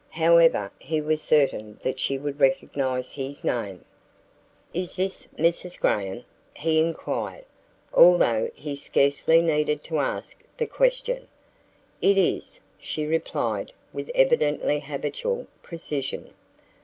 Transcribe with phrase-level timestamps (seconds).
[0.15, 3.85] However, he was certain that she would recognize his name.
[4.73, 5.79] "Is this Mrs.
[5.79, 6.23] Graham?"
[6.55, 7.45] he inquired,
[7.93, 11.27] although he scarcely needed to ask the question.
[12.01, 16.33] "It is," she replied with evidently habitual precision.